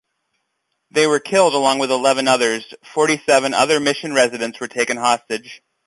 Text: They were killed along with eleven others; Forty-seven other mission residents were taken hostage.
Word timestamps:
They 0.89 1.05
were 1.05 1.19
killed 1.19 1.53
along 1.53 1.77
with 1.77 1.91
eleven 1.91 2.27
others; 2.27 2.65
Forty-seven 2.81 3.53
other 3.53 3.79
mission 3.79 4.13
residents 4.15 4.59
were 4.59 4.67
taken 4.67 4.97
hostage. 4.97 5.61